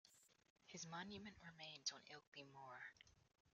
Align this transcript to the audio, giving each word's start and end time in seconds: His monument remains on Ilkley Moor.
His 0.65 0.87
monument 0.87 1.35
remains 1.43 1.91
on 1.91 2.01
Ilkley 2.11 2.51
Moor. 2.51 2.95